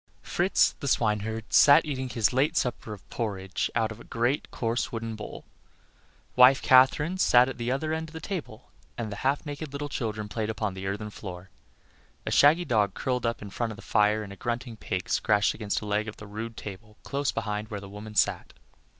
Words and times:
Fritz, 0.23 0.73
the 0.79 0.87
swineherd, 0.87 1.53
sat 1.53 1.85
eating 1.85 2.09
his 2.09 2.33
late 2.33 2.57
supper 2.57 2.91
of 2.91 3.07
porridge 3.11 3.69
out 3.75 3.91
of 3.91 3.99
a 3.99 4.03
great, 4.03 4.49
coarse, 4.49 4.91
wooden 4.91 5.13
bowl; 5.15 5.45
wife 6.35 6.59
Katherine 6.59 7.19
sat 7.19 7.47
at 7.47 7.59
the 7.59 7.71
other 7.71 7.93
end 7.93 8.09
of 8.09 8.13
the 8.13 8.19
table, 8.19 8.71
and 8.97 9.11
the 9.11 9.17
half 9.17 9.45
naked 9.45 9.71
little 9.73 9.89
children 9.89 10.27
played 10.27 10.49
upon 10.49 10.73
the 10.73 10.87
earthen 10.87 11.11
floor. 11.11 11.51
A 12.25 12.31
shaggy 12.31 12.65
dog 12.65 12.95
lay 12.97 13.03
curled 13.03 13.27
up 13.27 13.43
in 13.43 13.51
front 13.51 13.71
of 13.71 13.75
the 13.75 13.83
fire, 13.83 14.23
and 14.23 14.33
a 14.33 14.37
grunting 14.37 14.75
pig 14.75 15.07
scratched 15.07 15.53
against 15.53 15.81
a 15.81 15.85
leg 15.85 16.07
of 16.07 16.17
the 16.17 16.25
rude 16.25 16.57
table 16.57 16.97
close 17.03 17.31
beside 17.31 17.69
where 17.69 17.79
the 17.79 17.87
woman 17.87 18.15
sat. 18.15 18.53